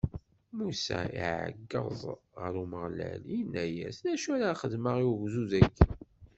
Musa 0.55 0.99
iɛeggeḍ 1.21 1.87
ɣer 2.39 2.53
Umeɣlal, 2.63 3.23
inna-as: 3.39 3.97
D 4.03 4.05
acu 4.13 4.29
ara 4.35 4.59
xedmeɣ 4.61 4.95
i 5.03 5.05
ugdud-agi? 5.11 5.63